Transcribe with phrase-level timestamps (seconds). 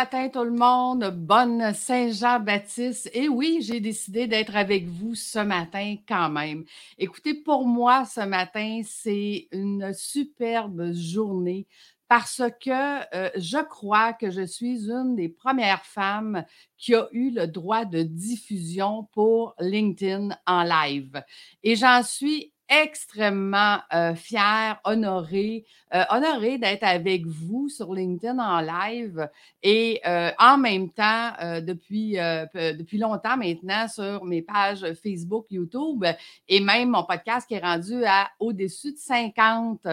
[0.00, 3.10] Matin tout le monde, bonne Saint-Jean-Baptiste.
[3.12, 6.64] Et oui, j'ai décidé d'être avec vous ce matin quand même.
[6.96, 11.66] Écoutez, pour moi, ce matin, c'est une superbe journée
[12.08, 16.46] parce que euh, je crois que je suis une des premières femmes
[16.78, 21.22] qui a eu le droit de diffusion pour LinkedIn en live.
[21.62, 28.60] Et j'en suis extrêmement euh, fière, honorée, euh, honorée d'être avec vous sur LinkedIn en
[28.60, 29.28] live
[29.62, 36.04] et euh, en même temps, depuis, depuis longtemps maintenant, sur mes pages Facebook, YouTube
[36.48, 39.86] et même mon podcast qui est rendu à au-dessus de 50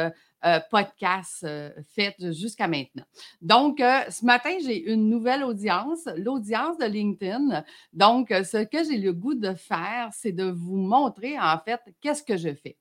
[0.45, 3.05] euh, podcast euh, fait jusqu'à maintenant.
[3.41, 7.63] Donc, euh, ce matin, j'ai une nouvelle audience, l'audience de LinkedIn.
[7.91, 12.21] Donc, ce que j'ai le goût de faire, c'est de vous montrer en fait qu'est-ce
[12.21, 12.77] que je fais.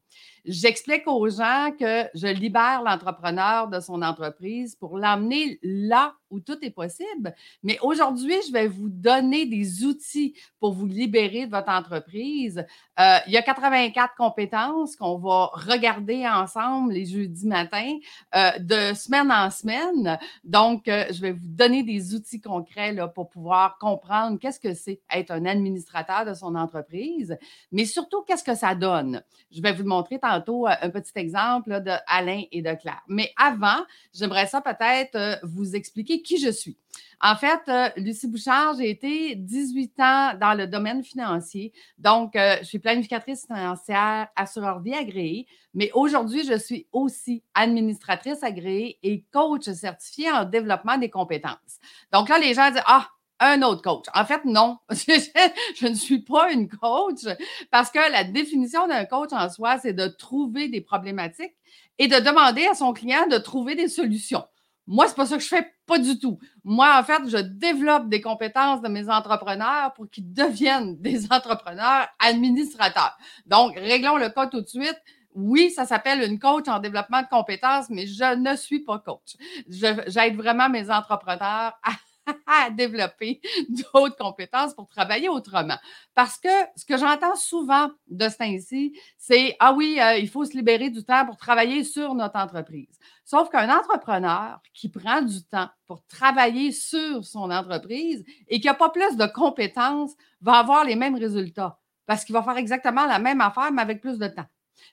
[0.46, 6.58] J'explique aux gens que je libère l'entrepreneur de son entreprise pour l'emmener là où tout
[6.62, 7.34] est possible.
[7.62, 12.64] Mais aujourd'hui, je vais vous donner des outils pour vous libérer de votre entreprise.
[13.00, 17.96] Euh, il y a 84 compétences qu'on va regarder ensemble les jeudis matins,
[18.34, 20.18] euh, de semaine en semaine.
[20.44, 25.00] Donc, euh, je vais vous donner des outils concrets pour pouvoir comprendre qu'est-ce que c'est
[25.12, 27.36] être un administrateur de son entreprise,
[27.72, 29.22] mais surtout qu'est-ce que ça donne?
[29.50, 30.35] Je vais vous montrer tantôt
[30.66, 33.02] un petit exemple de Alain et de Claire.
[33.08, 33.84] Mais avant,
[34.14, 36.76] j'aimerais ça peut-être vous expliquer qui je suis.
[37.20, 41.72] En fait, euh, Lucie Bouchard, j'ai été 18 ans dans le domaine financier.
[41.98, 48.42] Donc, euh, je suis planificatrice financière, assureur vie agréée, mais aujourd'hui, je suis aussi administratrice
[48.42, 51.78] agréée et coach certifié en développement des compétences.
[52.12, 53.08] Donc là, les gens disent Ah,
[53.40, 54.06] un autre coach.
[54.14, 57.24] En fait, non, je ne suis pas une coach
[57.70, 61.54] parce que la définition d'un coach en soi, c'est de trouver des problématiques
[61.98, 64.44] et de demander à son client de trouver des solutions.
[64.88, 66.38] Moi, c'est pas ça que je fais, pas du tout.
[66.62, 72.06] Moi, en fait, je développe des compétences de mes entrepreneurs pour qu'ils deviennent des entrepreneurs
[72.20, 73.16] administrateurs.
[73.46, 74.96] Donc, réglons le cas tout de suite.
[75.34, 79.36] Oui, ça s'appelle une coach en développement de compétences, mais je ne suis pas coach.
[79.68, 81.92] J'aide vraiment mes entrepreneurs à
[82.46, 85.76] à développer d'autres compétences pour travailler autrement.
[86.14, 90.44] Parce que ce que j'entends souvent de ce temps-ci, c'est Ah oui, euh, il faut
[90.44, 92.98] se libérer du temps pour travailler sur notre entreprise.
[93.24, 98.74] Sauf qu'un entrepreneur qui prend du temps pour travailler sur son entreprise et qui n'a
[98.74, 103.18] pas plus de compétences va avoir les mêmes résultats parce qu'il va faire exactement la
[103.18, 104.46] même affaire, mais avec plus de temps.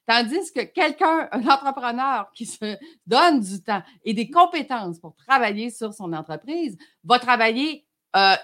[0.06, 5.70] Tandis que quelqu'un, un entrepreneur qui se donne du temps et des compétences pour travailler
[5.70, 8.36] sur son entreprise, va travailler euh,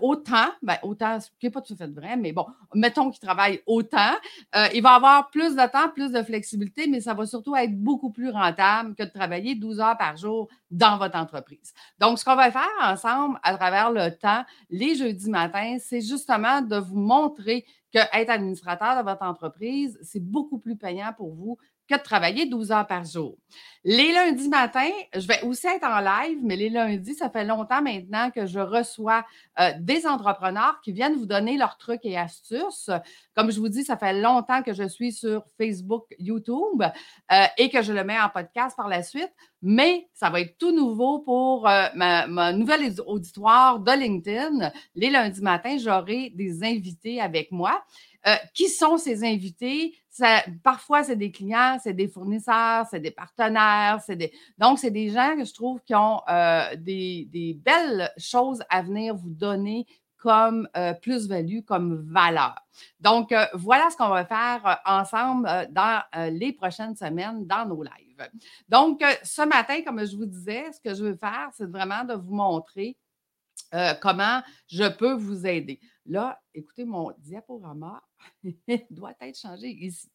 [0.00, 3.20] autant, ben, autant, ce qui n'est pas tout à fait vrai, mais bon, mettons qu'il
[3.20, 4.14] travaille autant,
[4.56, 7.76] euh, il va avoir plus de temps, plus de flexibilité, mais ça va surtout être
[7.76, 11.74] beaucoup plus rentable que de travailler 12 heures par jour dans votre entreprise.
[11.98, 16.62] Donc, ce qu'on va faire ensemble à travers le temps, les jeudis matins, c'est justement
[16.62, 21.58] de vous montrer que être administrateur de votre entreprise, c'est beaucoup plus payant pour vous
[21.88, 23.36] que de travailler 12 heures par jour.
[23.84, 27.80] Les lundis matins, je vais aussi être en live, mais les lundis, ça fait longtemps
[27.80, 29.24] maintenant que je reçois
[29.60, 32.90] euh, des entrepreneurs qui viennent vous donner leurs trucs et astuces.
[33.34, 36.82] Comme je vous dis, ça fait longtemps que je suis sur Facebook, YouTube
[37.32, 39.32] euh, et que je le mets en podcast par la suite,
[39.62, 44.72] mais ça va être tout nouveau pour euh, ma, ma, nouvelle auditoire de LinkedIn.
[44.96, 47.82] Les lundis matins, j'aurai des invités avec moi.
[48.52, 49.94] qui sont ces invités?
[50.62, 54.32] Parfois, c'est des clients, c'est des fournisseurs, c'est des partenaires, c'est des.
[54.58, 59.14] Donc, c'est des gens que je trouve qui ont euh, des, belles choses à venir
[59.14, 59.86] vous donner
[60.16, 62.56] comme euh, plus-value, comme valeur.
[63.00, 68.28] Donc, euh, voilà ce qu'on va faire ensemble dans les prochaines semaines dans nos lives.
[68.68, 72.14] Donc, ce matin, comme je vous disais, ce que je veux faire, c'est vraiment de
[72.14, 72.96] vous montrer
[74.00, 75.80] comment je peux vous aider?
[76.06, 78.02] Là, écoutez, mon diaporama
[78.90, 80.10] doit être changé ici.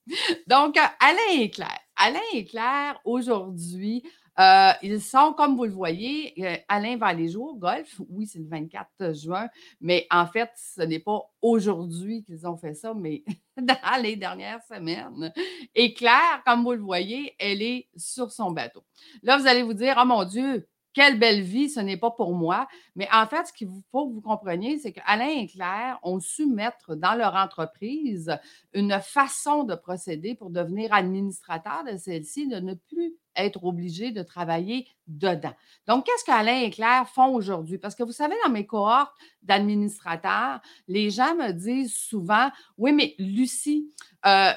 [0.47, 1.79] Donc, Alain et Claire.
[1.95, 4.03] Alain et Claire, aujourd'hui,
[4.39, 8.01] euh, ils sont, comme vous le voyez, euh, Alain va aller jouer au golf.
[8.09, 9.47] Oui, c'est le 24 juin,
[9.79, 13.23] mais en fait, ce n'est pas aujourd'hui qu'ils ont fait ça, mais
[13.57, 15.31] dans les dernières semaines.
[15.75, 18.83] Et Claire, comme vous le voyez, elle est sur son bateau.
[19.21, 22.33] Là, vous allez vous dire, oh mon Dieu, quelle belle vie, ce n'est pas pour
[22.33, 22.67] moi.
[22.95, 26.45] Mais en fait, ce qu'il faut que vous compreniez, c'est qu'Alain et Claire ont su
[26.45, 28.37] mettre dans leur entreprise
[28.73, 34.21] une façon de procéder pour devenir administrateur de celle-ci, de ne plus être obligé de
[34.21, 35.53] travailler dedans.
[35.87, 37.79] Donc, qu'est-ce qu'Alain et Claire font aujourd'hui?
[37.79, 43.15] Parce que vous savez, dans mes cohortes d'administrateurs, les gens me disent souvent, oui, mais
[43.17, 43.91] Lucie,
[44.27, 44.51] euh,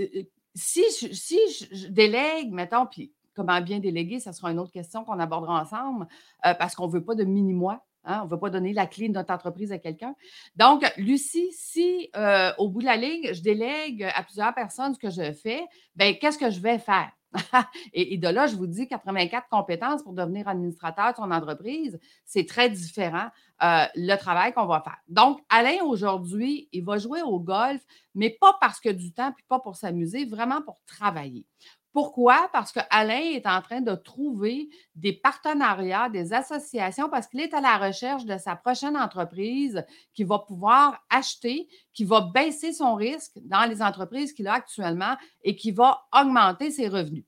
[0.00, 0.22] euh,
[0.54, 1.38] si, si
[1.72, 6.06] je délègue, mettons, puis comment bien déléguer, ça sera une autre question qu'on abordera ensemble
[6.46, 7.82] euh, parce qu'on ne veut pas de mini-moi.
[8.04, 10.14] Hein, on ne veut pas donner la clé de notre entreprise à quelqu'un.
[10.56, 14.98] Donc, Lucie, si euh, au bout de la ligne, je délègue à plusieurs personnes ce
[14.98, 15.62] que je fais,
[15.94, 17.10] bien, qu'est-ce que je vais faire?
[17.92, 22.46] et, de là, je vous dis 84 compétences pour devenir administrateur de son entreprise, c'est
[22.46, 23.28] très différent
[23.62, 24.98] euh, le travail qu'on va faire.
[25.08, 27.82] Donc, Alain, aujourd'hui, il va jouer au golf,
[28.14, 31.46] mais pas parce que du temps, puis pas pour s'amuser, vraiment pour travailler.
[31.92, 32.48] Pourquoi?
[32.52, 37.52] Parce que Alain est en train de trouver des partenariats, des associations, parce qu'il est
[37.52, 39.84] à la recherche de sa prochaine entreprise
[40.14, 45.16] qui va pouvoir acheter, qui va baisser son risque dans les entreprises qu'il a actuellement
[45.42, 47.24] et qui va augmenter ses revenus.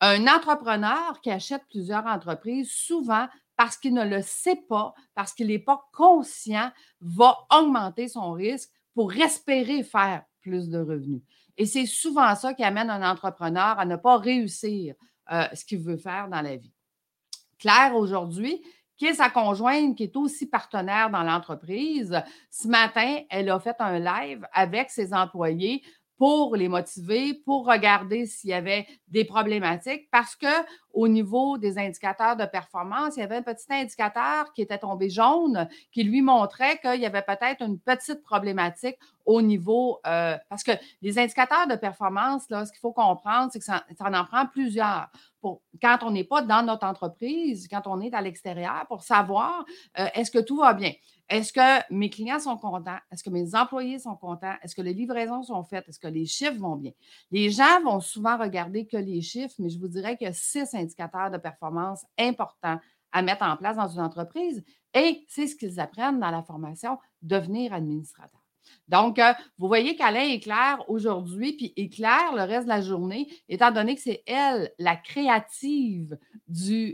[0.00, 3.26] Un entrepreneur qui achète plusieurs entreprises, souvent
[3.56, 6.70] parce qu'il ne le sait pas, parce qu'il n'est pas conscient,
[7.00, 11.22] va augmenter son risque pour espérer faire plus de revenus.
[11.58, 14.94] Et c'est souvent ça qui amène un entrepreneur à ne pas réussir
[15.32, 16.72] euh, ce qu'il veut faire dans la vie.
[17.58, 18.62] Claire, aujourd'hui,
[18.96, 23.76] qui est sa conjointe, qui est aussi partenaire dans l'entreprise, ce matin, elle a fait
[23.78, 25.82] un live avec ses employés
[26.18, 30.46] pour les motiver, pour regarder s'il y avait des problématiques, parce que
[30.94, 35.10] au niveau des indicateurs de performance, il y avait un petit indicateur qui était tombé
[35.10, 40.62] jaune qui lui montrait qu'il y avait peut-être une petite problématique au niveau, euh, parce
[40.62, 40.70] que
[41.02, 45.08] les indicateurs de performance, là, ce qu'il faut comprendre, c'est que ça, en prend plusieurs.
[45.40, 49.64] Pour, quand on n'est pas dans notre entreprise, quand on est à l'extérieur, pour savoir
[49.98, 50.92] euh, est-ce que tout va bien?
[51.28, 52.98] Est-ce que mes clients sont contents?
[53.10, 54.54] Est-ce que mes employés sont contents?
[54.62, 55.88] Est-ce que les livraisons sont faites?
[55.88, 56.92] Est-ce que les chiffres vont bien?
[57.32, 60.32] Les gens vont souvent regarder que les chiffres, mais je vous dirais qu'il y a
[60.32, 62.78] six indicateurs de performance importants
[63.12, 64.62] à mettre en place dans une entreprise
[64.94, 68.45] et c'est ce qu'ils apprennent dans la formation Devenir administrateur.
[68.88, 70.40] Donc, euh, vous voyez qu'Alain est
[70.88, 74.96] aujourd'hui, puis est clair le reste de la journée, étant donné que c'est elle, la
[74.96, 76.18] créative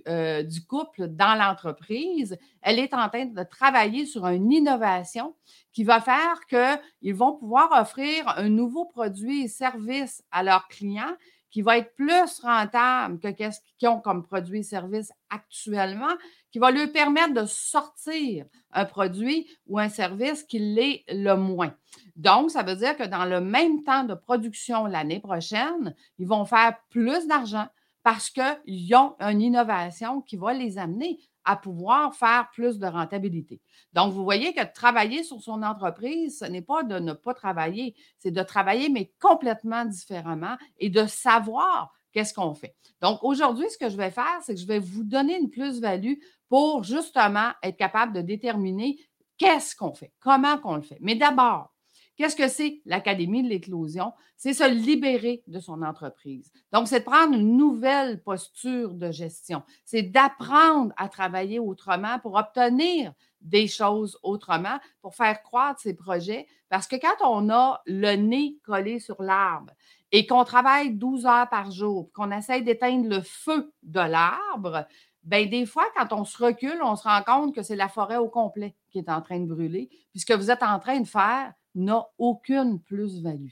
[0.09, 2.39] euh, du couple dans l'entreprise.
[2.63, 5.35] Elle est en train de travailler sur une innovation
[5.73, 11.17] qui va faire qu'ils vont pouvoir offrir un nouveau produit et service à leurs clients
[11.53, 16.15] qui va être plus rentable que ce qu'ils ont comme produit et service actuellement,
[16.51, 21.75] qui va lui permettre de sortir un produit ou un service qui l'est le moins.
[22.17, 26.45] Donc, ça veut dire que dans le même temps de production l'année prochaine, ils vont
[26.45, 27.69] faire plus d'argent
[28.03, 33.61] parce qu'ils ont une innovation qui va les amener à pouvoir faire plus de rentabilité.
[33.93, 37.95] Donc, vous voyez que travailler sur son entreprise, ce n'est pas de ne pas travailler,
[38.19, 42.77] c'est de travailler, mais complètement différemment et de savoir qu'est-ce qu'on fait.
[43.01, 46.15] Donc, aujourd'hui, ce que je vais faire, c'est que je vais vous donner une plus-value
[46.49, 48.99] pour justement être capable de déterminer
[49.39, 50.99] qu'est-ce qu'on fait, comment qu'on le fait.
[51.01, 51.72] Mais d'abord,
[52.17, 54.13] Qu'est-ce que c'est l'Académie de l'éclosion?
[54.37, 56.53] C'est se libérer de son entreprise.
[56.73, 59.63] Donc, c'est de prendre une nouvelle posture de gestion.
[59.85, 66.47] C'est d'apprendre à travailler autrement pour obtenir des choses autrement, pour faire croître ses projets.
[66.69, 69.73] Parce que quand on a le nez collé sur l'arbre
[70.11, 74.87] et qu'on travaille 12 heures par jour, qu'on essaye d'éteindre le feu de l'arbre,
[75.23, 78.17] Bien, des fois, quand on se recule, on se rend compte que c'est la forêt
[78.17, 79.89] au complet qui est en train de brûler.
[80.11, 83.49] Puisque vous êtes en train de faire, n'a aucune plus-value.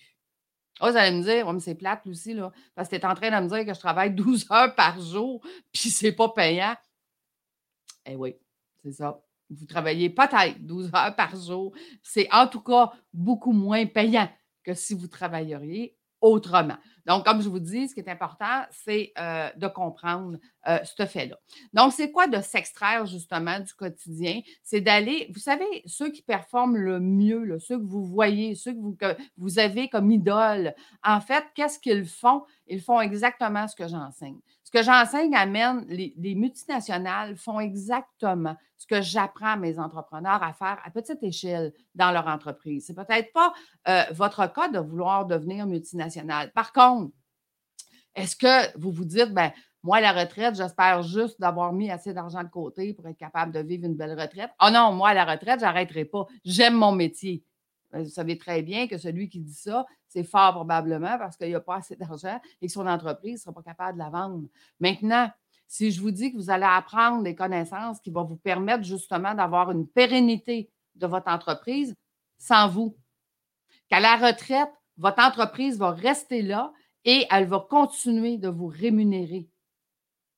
[0.81, 3.15] Oh, vous allez me dire, mais c'est plate, aussi, là, parce que tu es en
[3.15, 6.75] train de me dire que je travaille 12 heures par jour, puis c'est pas payant.
[8.07, 8.35] Eh oui,
[8.83, 9.21] c'est ça.
[9.51, 11.75] Vous travaillez peut-être 12 heures par jour.
[12.03, 14.29] C'est en tout cas beaucoup moins payant
[14.63, 16.77] que si vous travailleriez autrement.
[17.07, 21.07] Donc, comme je vous dis, ce qui est important, c'est euh, de comprendre euh, ce
[21.07, 21.37] fait-là.
[21.73, 24.41] Donc, c'est quoi de s'extraire justement du quotidien?
[24.63, 28.79] C'est d'aller, vous savez, ceux qui performent le mieux, ceux que vous voyez, ceux que
[28.79, 32.45] vous, que vous avez comme idole, en fait, qu'est-ce qu'ils font?
[32.69, 34.39] Ils font exactement ce que j'enseigne.
[34.73, 40.53] Ce que j'enseigne amène, les, multinationales font exactement ce que j'apprends à mes entrepreneurs à
[40.53, 42.87] faire à petite échelle dans leur entreprise.
[42.87, 43.53] Ce n'est peut-être pas
[43.89, 46.53] euh, votre cas de vouloir devenir multinational.
[46.53, 47.13] Par contre,
[48.15, 49.51] est-ce que vous vous dites, ben,
[49.83, 53.61] moi, la retraite, j'espère juste d'avoir mis assez d'argent de côté pour être capable de
[53.61, 54.51] vivre une belle retraite?
[54.63, 56.27] Oh non, moi, la retraite, je n'arrêterai pas.
[56.45, 57.43] J'aime mon métier.
[57.93, 61.55] Vous savez très bien que celui qui dit ça, c'est fort probablement parce qu'il n'y
[61.55, 64.49] a pas assez d'argent et que son entreprise ne sera pas capable de la vendre.
[64.79, 65.31] Maintenant,
[65.67, 69.35] si je vous dis que vous allez apprendre des connaissances qui vont vous permettre justement
[69.35, 71.95] d'avoir une pérennité de votre entreprise
[72.39, 72.97] sans vous,
[73.89, 76.73] qu'à la retraite, votre entreprise va rester là
[77.05, 79.49] et elle va continuer de vous rémunérer,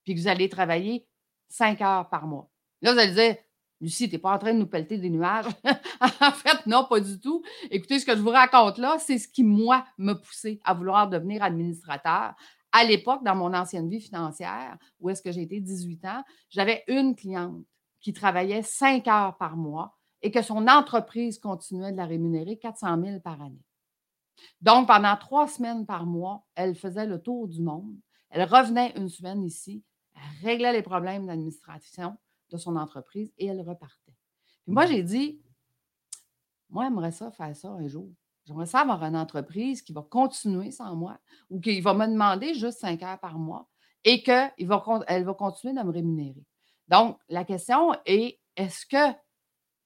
[0.04, 1.06] puis que vous allez travailler
[1.48, 2.48] cinq heures par mois.
[2.80, 3.36] Là, vous allez dire,
[3.82, 5.46] Lucie, tu n'es pas en train de nous pelleter des nuages?
[6.00, 7.42] en fait, non, pas du tout.
[7.68, 11.08] Écoutez, ce que je vous raconte là, c'est ce qui, moi, m'a poussé à vouloir
[11.08, 12.34] devenir administrateur,
[12.70, 16.84] À l'époque, dans mon ancienne vie financière, où est-ce que j'ai été 18 ans, j'avais
[16.86, 17.64] une cliente
[18.00, 23.02] qui travaillait cinq heures par mois et que son entreprise continuait de la rémunérer 400
[23.02, 23.64] 000 par année.
[24.60, 27.96] Donc, pendant trois semaines par mois, elle faisait le tour du monde.
[28.30, 29.82] Elle revenait une semaine ici,
[30.14, 32.16] elle réglait les problèmes d'administration
[32.52, 34.14] de son entreprise et elle repartait.
[34.64, 35.40] Puis moi, j'ai dit,
[36.70, 38.08] moi, j'aimerais ça faire ça un jour.
[38.44, 41.18] J'aimerais ça avoir une entreprise qui va continuer sans moi
[41.50, 43.68] ou qui va me demander juste cinq heures par mois
[44.04, 46.44] et qu'elle va, elle va continuer de me rémunérer.
[46.88, 49.16] Donc, la question est, est-ce que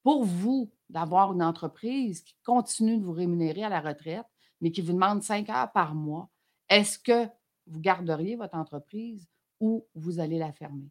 [0.03, 4.27] pour vous d'avoir une entreprise qui continue de vous rémunérer à la retraite,
[4.61, 6.31] mais qui vous demande cinq heures par mois,
[6.69, 7.27] est-ce que
[7.67, 9.29] vous garderiez votre entreprise
[9.61, 10.91] ou vous allez la fermer?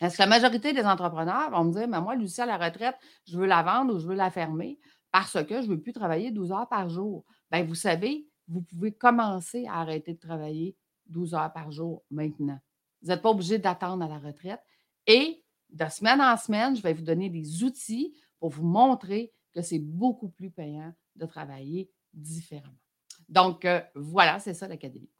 [0.00, 2.96] Est-ce que la majorité des entrepreneurs vont me dire, mais moi, Lucie, à la retraite,
[3.26, 4.78] je veux la vendre ou je veux la fermer
[5.12, 7.24] parce que je ne veux plus travailler 12 heures par jour?
[7.50, 12.58] Bien, vous savez, vous pouvez commencer à arrêter de travailler 12 heures par jour maintenant.
[13.02, 14.60] Vous n'êtes pas obligé d'attendre à la retraite.
[15.06, 19.62] Et de semaine en semaine, je vais vous donner des outils pour vous montrer que
[19.62, 22.83] c'est beaucoup plus payant de travailler différemment.
[23.28, 25.10] Donc, euh, voilà, c'est ça l'Académie.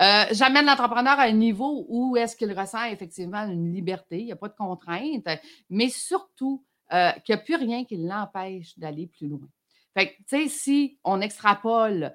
[0.00, 4.32] Euh, j'amène l'entrepreneur à un niveau où est-ce qu'il ressent effectivement une liberté, il n'y
[4.32, 5.28] a pas de contraintes,
[5.70, 9.48] mais surtout euh, qu'il n'y a plus rien qui l'empêche d'aller plus loin.
[9.94, 12.14] Fait que, tu sais, si on extrapole,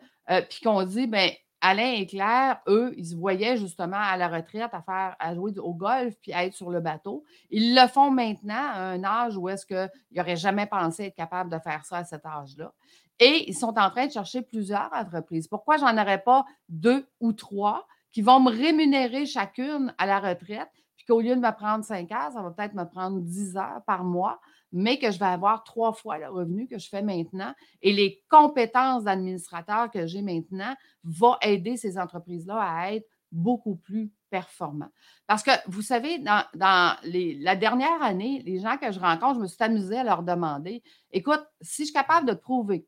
[0.49, 1.29] puis qu'on dit, ben
[1.61, 5.73] Alain et Claire, eux, ils se voyaient justement à la retraite à faire jouer au
[5.73, 7.23] golf puis à être sur le bateau.
[7.49, 11.51] Ils le font maintenant à un âge où est-ce qu'ils n'auraient jamais pensé être capable
[11.51, 12.73] de faire ça à cet âge-là.
[13.19, 15.47] Et ils sont en train de chercher plusieurs entreprises.
[15.47, 20.69] Pourquoi j'en aurais pas deux ou trois qui vont me rémunérer chacune à la retraite,
[20.95, 23.81] puis qu'au lieu de me prendre cinq heures, ça va peut-être me prendre dix heures
[23.85, 24.39] par mois,
[24.71, 27.53] mais que je vais avoir trois fois le revenu que je fais maintenant.
[27.81, 34.11] Et les compétences d'administrateur que j'ai maintenant vont aider ces entreprises-là à être beaucoup plus
[34.29, 34.89] performants.
[35.25, 39.47] Parce que, vous savez, dans, la dernière année, les gens que je rencontre, je me
[39.47, 42.85] suis amusée à leur demander, écoute, si je suis capable de prouver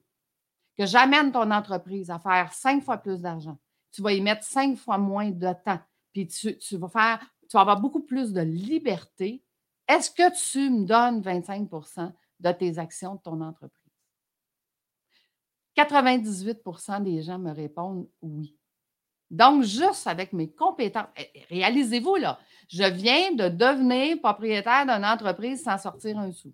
[0.79, 3.59] que j'amène ton entreprise à faire cinq fois plus d'argent,
[3.91, 5.79] tu vas y mettre cinq fois moins de temps,
[6.13, 7.19] puis tu, vas faire,
[7.49, 9.43] tu vas avoir beaucoup plus de liberté
[9.89, 13.73] est-ce que tu me donnes 25% de tes actions de ton entreprise?
[15.75, 18.55] 98% des gens me répondent oui.
[19.31, 25.05] Donc, juste avec mes compétences, eh, eh, réalisez-vous là, je viens de devenir propriétaire d'une
[25.05, 26.53] entreprise sans sortir un sou.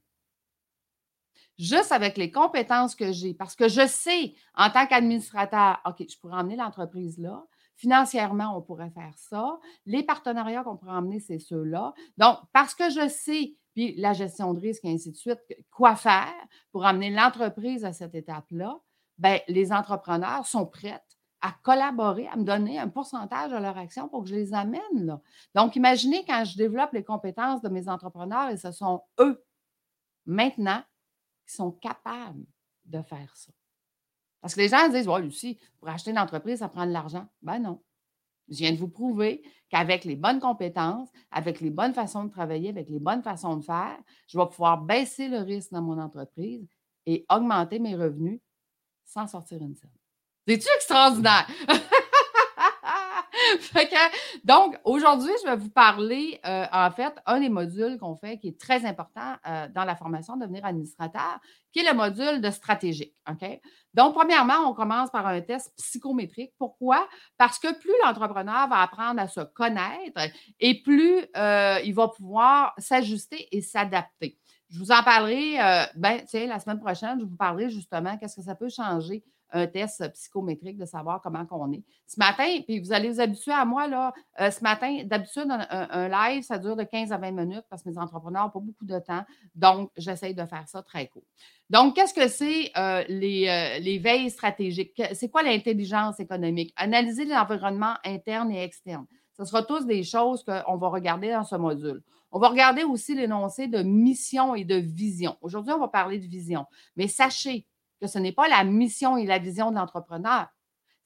[1.57, 6.17] Juste avec les compétences que j'ai, parce que je sais en tant qu'administrateur, OK, je
[6.19, 7.45] pourrais emmener l'entreprise là,
[7.75, 9.59] Financièrement, on pourrait faire ça.
[9.85, 11.93] Les partenariats qu'on pourrait emmener, c'est ceux-là.
[12.17, 15.39] Donc, parce que je sais, puis la gestion de risque et ainsi de suite,
[15.71, 16.33] quoi faire
[16.71, 18.79] pour amener l'entreprise à cette étape-là,
[19.17, 21.01] bien, les entrepreneurs sont prêts
[21.41, 24.81] à collaborer, à me donner un pourcentage de leur action pour que je les amène
[24.93, 25.19] là.
[25.53, 29.43] Donc, imaginez quand je développe les compétences de mes entrepreneurs et ce sont eux,
[30.25, 30.81] maintenant,
[31.45, 32.45] qui sont capables
[32.85, 33.51] de faire ça.
[34.41, 37.27] Parce que les gens disent, ouais, Lucie, pour acheter une entreprise, ça prend de l'argent.
[37.41, 37.81] Ben non.
[38.47, 42.69] Je viens de vous prouver qu'avec les bonnes compétences, avec les bonnes façons de travailler,
[42.69, 43.97] avec les bonnes façons de faire,
[44.27, 46.67] je vais pouvoir baisser le risque dans mon entreprise
[47.07, 48.39] et augmenter mes revenus
[49.03, 49.89] sans sortir une scène.
[50.47, 51.47] C'est-tu extraordinaire?
[54.43, 58.49] donc, aujourd'hui, je vais vous parler, euh, en fait, un des modules qu'on fait qui
[58.49, 61.39] est très important euh, dans la formation de devenir administrateur,
[61.71, 63.15] qui est le module de stratégique.
[63.93, 66.53] Donc, premièrement, on commence par un test psychométrique.
[66.57, 67.07] Pourquoi?
[67.37, 70.21] Parce que plus l'entrepreneur va apprendre à se connaître
[70.59, 74.37] et plus euh, il va pouvoir s'ajuster et s'adapter.
[74.69, 75.57] Je vous en parlerai,
[75.95, 79.23] ben, tiens, la semaine prochaine, je vous parlerai justement qu'est-ce que ça peut changer
[79.55, 81.83] un test psychométrique de savoir comment qu'on est.
[82.05, 86.09] Ce matin, puis vous allez vous habituer à moi, là, euh, ce matin, d'habitude, un,
[86.09, 88.85] live, ça dure de 15 à 20 minutes parce que mes entrepreneurs n'ont pas beaucoup
[88.85, 89.23] de temps.
[89.55, 91.23] Donc, j'essaye de faire ça très court.
[91.69, 95.01] Donc, qu'est-ce que c'est euh, les, euh, les, veilles stratégiques?
[95.13, 96.73] C'est quoi l'intelligence économique?
[96.75, 99.05] Analyser l'environnement interne et externe.
[99.37, 102.01] Ce sera tous des choses qu'on va regarder dans ce module.
[102.31, 105.37] On va regarder aussi l'énoncé de mission et de vision.
[105.41, 106.65] Aujourd'hui, on va parler de vision.
[106.97, 107.65] Mais sachez
[107.99, 110.47] que ce n'est pas la mission et la vision de l'entrepreneur.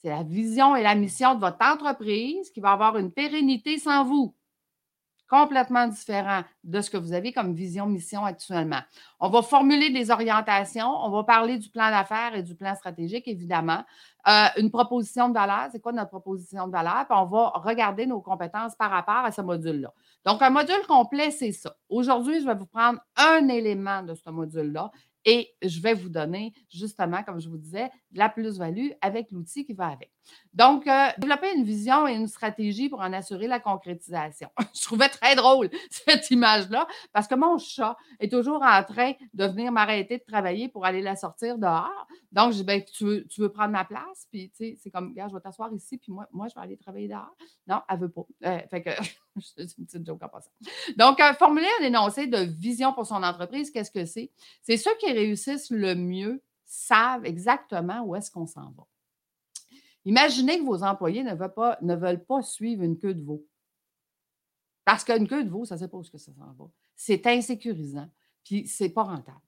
[0.01, 4.05] C'est la vision et la mission de votre entreprise qui va avoir une pérennité sans
[4.05, 4.35] vous.
[5.29, 8.79] Complètement différent de ce que vous avez comme vision, mission actuellement.
[9.19, 13.27] On va formuler des orientations, on va parler du plan d'affaires et du plan stratégique,
[13.27, 13.83] évidemment.
[14.27, 17.05] Euh, une proposition de valeur, c'est quoi notre proposition de valeur?
[17.07, 19.93] Puis on va regarder nos compétences par rapport à ce module-là.
[20.25, 21.75] Donc, un module complet, c'est ça.
[21.89, 24.89] Aujourd'hui, je vais vous prendre un élément de ce module-là
[25.25, 29.73] et je vais vous donner, justement, comme je vous disais, la plus-value avec l'outil qui
[29.73, 30.11] va avec.
[30.53, 34.49] Donc, euh, développer une vision et une stratégie pour en assurer la concrétisation.
[34.75, 39.45] je trouvais très drôle cette image-là parce que mon chat est toujours en train de
[39.45, 42.07] venir m'arrêter de travailler pour aller la sortir dehors.
[42.31, 44.27] Donc, je dis, ben, tu, veux, prendre ma place?
[44.31, 47.07] Puis, tu sais, c'est comme, je vais t'asseoir ici, puis moi, je vais aller travailler
[47.07, 47.35] dehors.
[47.67, 48.25] Non, elle veut pas.
[48.45, 48.89] Euh, fait que,
[49.41, 50.51] c'est une petite joke en passant.
[50.97, 54.31] Donc, formuler un énoncé de vision pour son entreprise, qu'est-ce que c'est?
[54.63, 58.85] C'est ceux qui réussissent le mieux savent exactement où est-ce qu'on s'en va.
[60.05, 61.35] Imaginez que vos employés ne
[61.95, 63.45] veulent pas, suivre une queue de veau.
[64.85, 66.69] Parce qu'une queue de veau, ça ne sait pas où ça s'en va.
[66.95, 68.09] C'est insécurisant,
[68.43, 69.41] puis ce n'est pas rentable.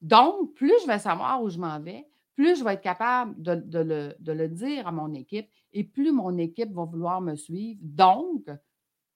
[0.00, 3.52] Donc, plus je vais savoir où je m'en vais, plus je vais être capable de,
[3.52, 7.80] le, de, le, dire à mon équipe et plus mon équipe va vouloir me suivre.
[7.82, 8.50] Donc,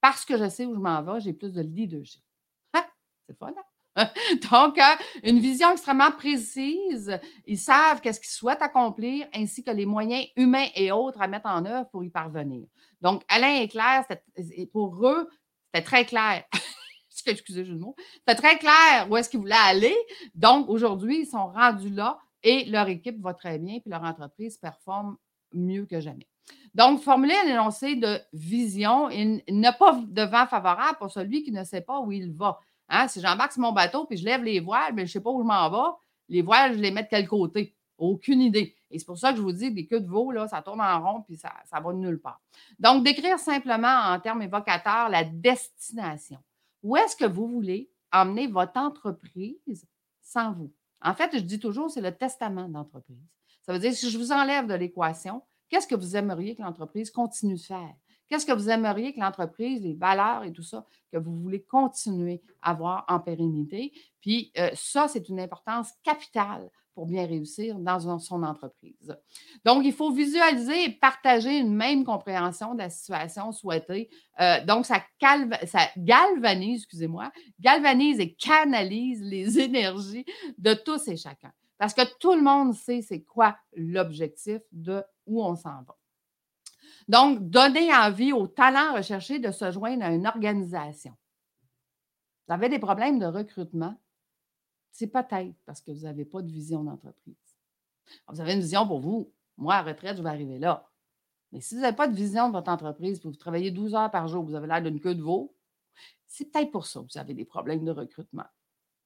[0.01, 2.23] parce que je sais où je m'en vais, j'ai plus de leadership.
[2.73, 2.87] Ah,
[3.27, 3.63] c'est fun, hein?
[4.51, 4.83] Donc, euh,
[5.25, 7.19] une vision extrêmement précise.
[7.47, 11.49] Ils savent qu'est-ce qu'ils souhaitent accomplir, ainsi que les moyens humains et autres à mettre
[11.49, 12.67] en œuvre pour y parvenir.
[13.01, 14.05] Donc, Alain et Claire,
[14.73, 15.29] pour eux,
[15.73, 16.45] c'était très clair.
[17.27, 17.95] Excusez le mot.
[18.19, 19.97] C'était très clair où est-ce qu'ils voulaient aller.
[20.35, 24.57] Donc, aujourd'hui, ils sont rendus là et leur équipe va très bien, puis leur entreprise
[24.57, 25.17] performe
[25.53, 26.27] mieux que jamais.
[26.75, 31.53] Donc, formuler un énoncé de vision et ne pas de vent favorable pour celui qui
[31.53, 32.59] ne sait pas où il va.
[32.91, 35.21] Hein, si j'embarque sur mon bateau puis je lève les voiles, mais je ne sais
[35.21, 35.97] pas où je m'en vais,
[36.29, 37.75] les voiles, je les mets de quel côté?
[37.97, 38.77] Aucune idée.
[38.91, 40.81] Et c'est pour ça que je vous dis, des queues de veau, là, ça tourne
[40.81, 42.41] en rond puis ça, ça va de nulle part.
[42.79, 46.39] Donc, décrire simplement en termes évocateurs la destination.
[46.83, 49.87] Où est-ce que vous voulez emmener votre entreprise
[50.21, 50.73] sans vous?
[51.03, 53.25] En fait, je dis toujours, c'est le testament d'entreprise.
[53.63, 57.11] Ça veut dire, si je vous enlève de l'équation, qu'est-ce que vous aimeriez que l'entreprise
[57.11, 57.95] continue de faire?
[58.31, 62.41] Qu'est-ce que vous aimeriez que l'entreprise, les valeurs et tout ça, que vous voulez continuer
[62.63, 63.93] à avoir en pérennité?
[64.21, 69.17] Puis euh, ça, c'est une importance capitale pour bien réussir dans son entreprise.
[69.65, 74.11] Donc, il faut visualiser et partager une même compréhension de la situation souhaitée.
[74.41, 75.03] Euh, donc, ça,
[75.67, 80.25] ça galvanise, excusez-moi, galvanise et canalise les énergies
[80.59, 81.53] de tous et chacun.
[81.79, 85.97] Parce que tout le monde sait c'est quoi l'objectif de où on s'en va.
[87.11, 91.13] Donc, donner envie aux talents recherchés de se joindre à une organisation.
[92.47, 94.01] Vous avez des problèmes de recrutement,
[94.93, 97.35] c'est peut-être parce que vous n'avez pas de vision d'entreprise.
[98.29, 99.33] Vous avez une vision pour vous.
[99.57, 100.89] Moi, à retraite, je vais arriver là.
[101.51, 104.29] Mais si vous n'avez pas de vision de votre entreprise, vous travaillez 12 heures par
[104.29, 105.53] jour, vous avez l'air d'une queue de veau,
[106.29, 108.47] c'est peut-être pour ça que vous avez des problèmes de recrutement.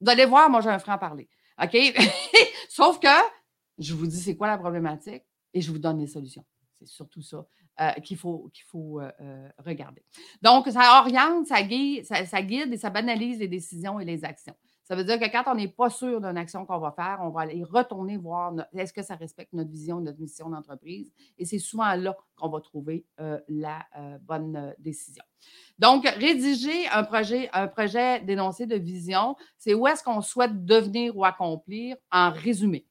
[0.03, 1.31] Vous allez voir, moi, j'ai un franc parler.
[1.59, 1.75] OK?
[2.69, 3.09] Sauf que
[3.79, 5.23] je vous dis c'est quoi la problématique
[5.55, 6.45] et je vous donne des solutions.
[6.79, 7.47] C'est surtout ça
[7.81, 8.53] euh, qu'il faut,
[9.01, 10.05] euh, euh, regarder.
[10.43, 14.55] Donc, ça oriente, ça guide, ça, et ça banalise les décisions et les actions.
[14.85, 17.31] Ça veut dire que quand on n'est pas sûr d'une action qu'on va faire, on
[17.31, 21.11] va aller retourner voir est-ce que ça respecte notre vision, notre mission d'entreprise?
[21.37, 23.07] Et c'est souvent là qu'on va trouver
[23.49, 23.85] la
[24.21, 25.25] bonne décision.
[25.79, 31.17] Donc, rédiger un projet, un projet d'énoncé de vision, c'est où est-ce qu'on souhaite devenir
[31.17, 32.87] ou accomplir en résumé.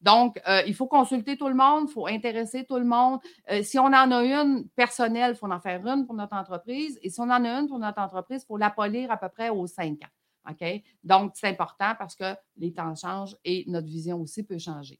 [0.00, 3.20] Donc, euh, il faut consulter tout le monde, il faut intéresser tout le monde.
[3.50, 6.98] Euh, si on en a une personnelle, il faut en faire une pour notre entreprise.
[7.02, 9.28] Et si on en a une pour notre entreprise, il faut la polir à peu
[9.28, 10.50] près aux cinq ans.
[10.50, 10.82] OK?
[11.04, 14.98] Donc, c'est important parce que les temps changent et notre vision aussi peut changer.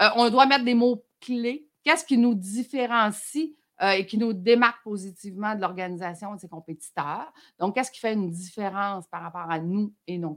[0.00, 1.66] Euh, on doit mettre des mots clés.
[1.82, 7.32] Qu'est-ce qui nous différencie euh, et qui nous démarque positivement de l'organisation de ses compétiteurs.
[7.58, 10.34] Donc, qu'est-ce qui fait une différence par rapport à nous et nos,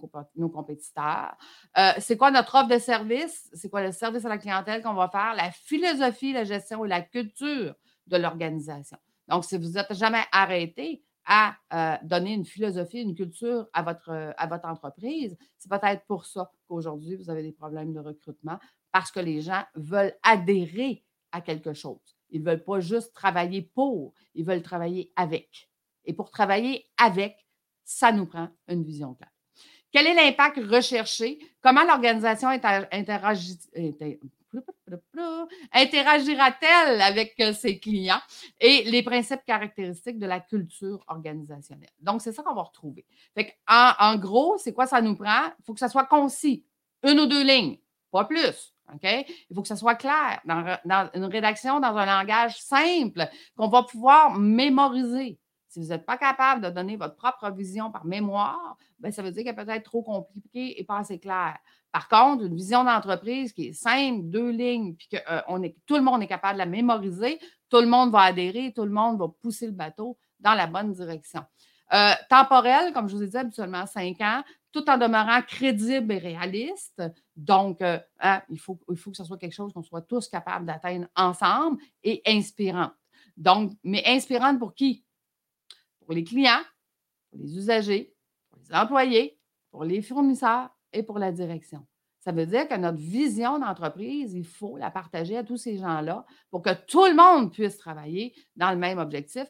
[0.50, 1.38] compétiteurs?
[1.78, 3.48] Euh, c'est quoi notre offre de service?
[3.54, 5.36] C'est quoi le service à la clientèle qu'on va faire?
[5.36, 7.76] La philosophie, la gestion et la culture
[8.08, 8.98] de l'organisation.
[9.28, 14.34] Donc, si vous n'êtes jamais arrêté à euh, donner une philosophie, une culture à votre,
[14.38, 18.58] à votre entreprise, c'est peut-être pour ça qu'aujourd'hui, vous avez des problèmes de recrutement
[18.92, 22.15] parce que les gens veulent adhérer à quelque chose.
[22.30, 25.70] Ils ne veulent pas juste travailler pour, ils veulent travailler avec.
[26.06, 27.46] Et pour travailler avec,
[27.84, 29.32] ça nous prend une vision claire.
[29.92, 31.40] Quel est l'impact recherché?
[31.62, 32.50] Comment l'organisation
[35.72, 38.20] interagira-t-elle avec euh, ses clients
[38.60, 41.94] et les principes caractéristiques de la culture organisationnelle?
[42.02, 43.06] Donc, c'est ça qu'on va retrouver.
[43.70, 45.46] en, en gros, c'est quoi ça nous prend?
[45.60, 46.66] Il faut que ça soit concis.
[47.04, 47.78] Une ou deux lignes,
[48.12, 48.75] pas plus.
[49.04, 53.84] Il faut que ça soit clair dans, une rédaction, dans un langage simple qu'on va
[53.84, 55.40] pouvoir mémoriser.
[55.68, 59.32] Si vous n'êtes pas capable de donner votre propre vision par mémoire, bien, ça veut
[59.32, 61.58] dire qu'elle peut être trop compliquée et pas assez claire.
[61.92, 66.02] Par contre, une vision d'entreprise qui est simple, deux lignes, puis que euh, tout le
[66.02, 69.28] monde est capable de la mémoriser, tout le monde va adhérer, tout le monde va
[69.42, 71.44] pousser le bateau dans la bonne direction.
[71.94, 76.18] Euh, temporel, comme je vous ai dit, habituellement 5 ans, tout en demeurant crédible et
[76.18, 77.02] réaliste.
[77.36, 81.08] Donc, euh, hein, il, faut, que ce soit quelque chose qu'on soit tous capables d'atteindre
[81.16, 82.94] ensemble et inspirante.
[83.38, 85.04] Donc, mais inspirante pour qui?
[86.00, 86.62] Pour les clients,
[87.30, 88.14] pour les usagers,
[88.50, 89.40] pour les employés,
[89.72, 91.86] pour les fournisseurs et pour la direction.
[92.20, 96.26] Ça veut dire que notre vision d'entreprise, il faut la partager à tous ces gens-là
[96.50, 99.46] pour que tout le monde puisse travailler dans le même objectif.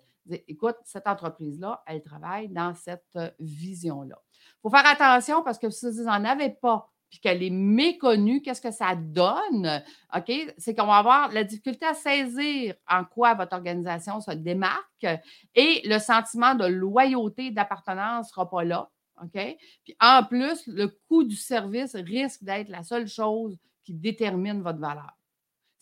[0.47, 4.19] Écoute, cette entreprise-là, elle travaille dans cette euh, vision-là.
[4.31, 8.41] Il faut faire attention parce que si vous n'en avez pas puis qu'elle est méconnue,
[8.41, 9.83] qu'est-ce que ça donne?
[10.15, 10.31] OK?
[10.57, 15.05] C'est qu'on va avoir la difficulté à saisir en quoi votre organisation se démarque
[15.53, 18.89] et le sentiment de loyauté, d'appartenance ne sera pas là.
[19.31, 24.79] Puis en plus, le coût du service risque d'être la seule chose qui détermine votre
[24.79, 25.13] valeur.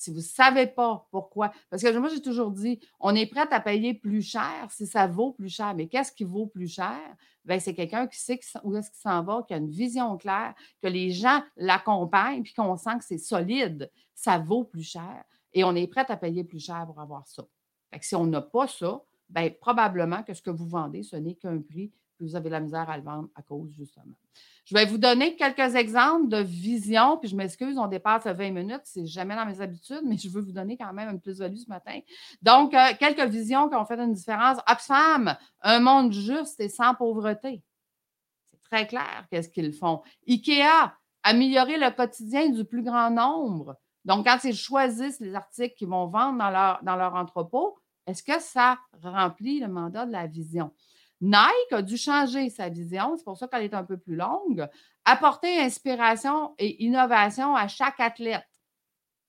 [0.03, 3.47] Si vous ne savez pas pourquoi, parce que moi, j'ai toujours dit, on est prêt
[3.49, 5.73] à payer plus cher si ça vaut plus cher.
[5.75, 6.99] Mais qu'est-ce qui vaut plus cher?
[7.45, 10.55] Bien, c'est quelqu'un qui sait où est-ce qu'il s'en va, qui a une vision claire,
[10.81, 13.89] que les gens l'accompagnent, puis qu'on sent que c'est solide.
[14.13, 15.23] Ça vaut plus cher.
[15.53, 17.45] Et on est prêt à payer plus cher pour avoir ça.
[17.89, 21.15] Fait que si on n'a pas ça, bien, probablement que ce que vous vendez, ce
[21.15, 24.15] n'est qu'un prix vous avez la misère à le vendre à cause, justement.
[24.65, 28.81] Je vais vous donner quelques exemples de vision, puis je m'excuse, on dépasse 20 minutes,
[28.85, 31.67] c'est jamais dans mes habitudes, mais je veux vous donner quand même une plus-value ce
[31.67, 31.99] matin.
[32.41, 34.59] Donc, euh, quelques visions qui ont fait une différence.
[34.69, 37.61] Oxfam, un monde juste et sans pauvreté.
[38.51, 40.01] C'est très clair qu'est-ce qu'ils font.
[40.27, 43.75] IKEA, améliorer le quotidien du plus grand nombre.
[44.05, 48.23] Donc, quand ils choisissent les articles qu'ils vont vendre dans leur, dans leur entrepôt, est-ce
[48.23, 50.71] que ça remplit le mandat de la vision?
[51.25, 54.67] Nike a dû changer sa vision, c'est pour ça qu'elle est un peu plus longue,
[55.05, 58.43] apporter inspiration et innovation à chaque athlète.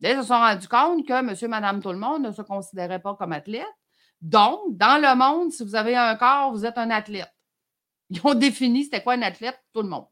[0.00, 3.14] ils se sont rendus compte que monsieur, madame, tout le monde ne se considérait pas
[3.14, 3.68] comme athlète.
[4.20, 7.32] Donc, dans le monde, si vous avez un corps, vous êtes un athlète.
[8.10, 10.06] Ils ont défini c'était quoi un athlète, tout le monde.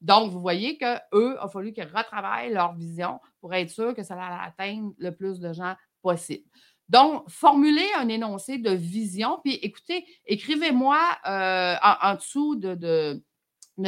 [0.00, 4.02] Donc, vous voyez qu'eux, il a fallu qu'ils retravaillent leur vision pour être sûr que
[4.02, 6.44] ça allait atteindre le plus de gens possible.
[6.88, 13.22] Donc, formulez un énoncé de vision, puis écoutez, écrivez-moi euh, en, dessous de,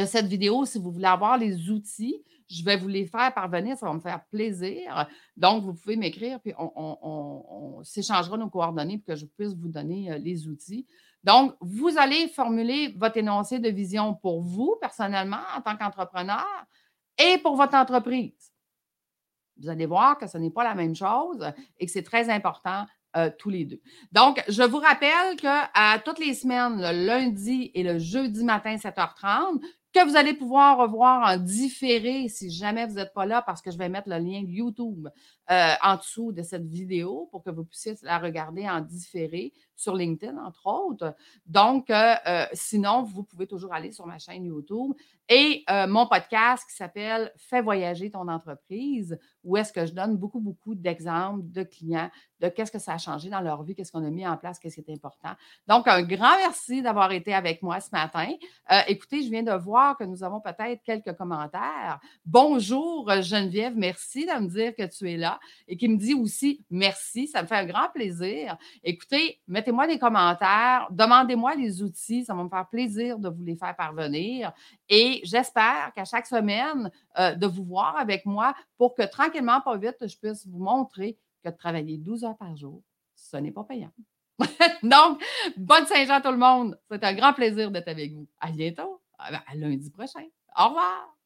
[0.05, 2.23] cette vidéo si vous voulez avoir les outils.
[2.47, 5.07] Je vais vous les faire parvenir, ça va me faire plaisir.
[5.35, 10.11] Donc, vous pouvez m'écrire, puis on, s'échangera nos coordonnées pour que je puisse vous donner
[10.11, 10.85] euh, les outils.
[11.23, 16.45] Donc, vous allez formuler votre énoncé de vision pour vous, personnellement, en tant qu'entrepreneur,
[17.17, 18.50] et pour votre entreprise.
[19.61, 22.85] Vous allez voir que ce n'est pas la même chose et que c'est très important
[23.17, 23.81] euh, tous les deux.
[24.11, 29.61] Donc, je vous rappelle qu'à toutes les semaines, le lundi et le jeudi matin, 7h30,
[29.93, 33.71] que vous allez pouvoir revoir en différé si jamais vous n'êtes pas là parce que
[33.71, 35.09] je vais mettre le lien YouTube
[35.49, 39.95] euh, en dessous de cette vidéo pour que vous puissiez la regarder en différé sur
[39.95, 41.15] LinkedIn, entre autres.
[41.45, 44.93] Donc, euh, euh, sinon, vous pouvez toujours aller sur ma chaîne YouTube
[45.27, 50.41] et mon podcast qui s'appelle Fais voyager ton entreprise, où est-ce que je donne beaucoup,
[50.41, 52.09] beaucoup d'exemples de clients,
[52.41, 54.59] de qu'est-ce que ça a changé dans leur vie, qu'est-ce qu'on a mis en place,
[54.59, 55.31] qu'est-ce qui est important.
[55.67, 58.27] Donc, un grand merci d'avoir été avec moi ce matin.
[58.87, 62.01] écoutez, je viens de voir que nous avons peut-être quelques commentaires.
[62.25, 65.30] Bonjour Geneviève, merci de me dire que tu es là
[65.67, 67.27] et qui me dit aussi merci.
[67.27, 68.57] Ça me fait un grand plaisir.
[68.83, 72.25] Écoutez, mettez-moi des commentaires, demandez-moi les outils.
[72.25, 74.53] Ça va me faire plaisir de vous les faire parvenir.
[74.89, 79.77] Et j'espère qu'à chaque semaine, euh, de vous voir avec moi pour que tranquillement, pas
[79.77, 82.81] vite, je puisse vous montrer que de travailler 12 heures par jour,
[83.15, 83.91] ce n'est pas payant.
[84.83, 85.23] Donc,
[85.57, 86.77] bonne Saint-Jean tout le monde.
[86.89, 88.27] C'est un grand plaisir d'être avec vous.
[88.39, 89.01] À bientôt.
[89.17, 90.25] À lundi prochain.
[90.57, 91.20] Au revoir.